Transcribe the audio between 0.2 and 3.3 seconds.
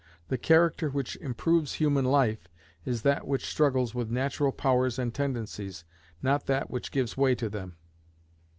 The character which improves human life is that